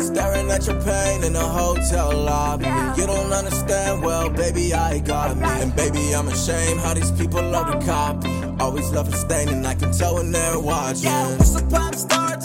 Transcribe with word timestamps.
Staring 0.00 0.50
at 0.50 0.66
your 0.66 0.80
pain 0.82 1.24
in 1.24 1.36
a 1.36 1.46
hotel 1.46 2.12
lobby. 2.16 2.66
You 2.98 3.06
don't 3.06 3.32
understand, 3.32 4.02
well, 4.02 4.30
baby, 4.30 4.72
I 4.74 4.98
got 5.00 5.36
me. 5.36 5.46
And 5.46 5.74
baby, 5.74 6.14
I'm 6.14 6.28
ashamed 6.28 6.80
how 6.80 6.94
these 6.94 7.10
people 7.12 7.42
love 7.42 7.70
to 7.72 7.86
copy. 7.86 8.30
Always 8.58 8.90
love 8.92 9.12
a 9.12 9.16
stain, 9.16 9.48
and 9.48 9.66
I 9.66 9.74
can 9.74 9.92
tell 9.92 10.14
when 10.14 10.32
they're 10.32 10.58
watching. 10.58 11.04
Yeah, 11.04 11.36
what's 11.36 11.54
a 11.60 11.64
pop 11.66 11.94
star 11.94 12.36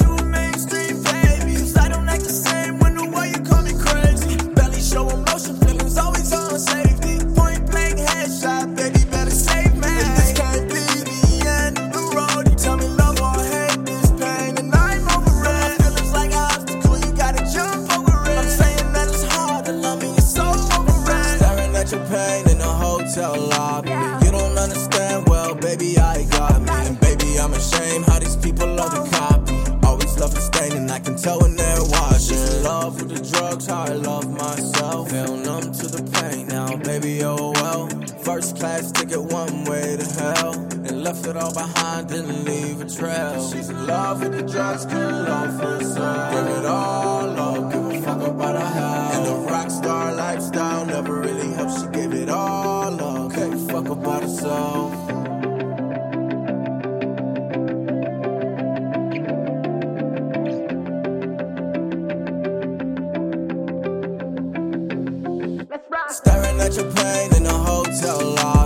lobby. 23.27 23.89
You 24.25 24.31
don't 24.31 24.57
understand, 24.57 25.27
well, 25.27 25.55
baby, 25.55 25.97
I 25.97 26.23
got 26.25 26.61
me. 26.61 26.69
And 26.87 26.99
baby, 26.99 27.39
I'm 27.39 27.53
ashamed 27.53 28.05
how 28.05 28.19
these 28.19 28.35
people 28.37 28.67
love 28.67 28.93
to 28.93 29.17
copy. 29.17 29.55
Always 29.85 30.17
love 30.17 30.33
a 30.37 30.41
stain, 30.41 30.73
and 30.73 30.91
I 30.91 30.99
can 30.99 31.15
tell 31.15 31.39
when 31.39 31.55
they're 31.55 31.83
watching. 31.83 32.19
She's 32.19 32.55
In 32.55 32.63
love 32.63 33.01
with 33.01 33.09
the 33.09 33.21
drugs, 33.31 33.67
how 33.67 33.83
I 33.83 33.93
love 33.93 34.29
myself. 34.31 35.11
Feel 35.11 35.35
numb 35.35 35.71
to 35.71 35.87
the 35.87 36.03
pain 36.19 36.47
now, 36.47 36.75
baby, 36.77 37.23
oh 37.23 37.51
well. 37.55 37.89
First 38.23 38.57
class 38.57 38.91
ticket, 38.91 39.21
one 39.21 39.63
way 39.65 39.97
to 39.97 40.05
hell. 40.21 40.53
And 40.53 41.03
left 41.03 41.25
it 41.27 41.35
all 41.35 41.53
behind, 41.53 42.09
didn't 42.09 42.45
leave 42.45 42.81
a 42.81 42.89
trail. 42.89 43.49
She's 43.51 43.69
in 43.69 43.85
love 43.85 44.21
with 44.21 44.33
the 44.33 44.43
drugs, 44.43 44.85
can't 44.85 45.27
love 45.27 45.59
herself. 45.59 46.33
Give 46.33 46.47
it 46.57 46.65
all 46.65 46.78
herself. 54.49 54.93
Staring 66.09 66.59
at 66.59 66.75
your 66.75 66.91
plane 66.91 67.35
in 67.35 67.45
a 67.45 67.53
hotel 67.53 68.35
lobby. 68.35 68.58